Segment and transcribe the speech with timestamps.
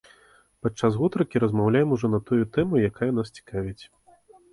[0.67, 3.83] Падчас гутаркі размаўляем ужо на тую тэму, якая нас цікавіць.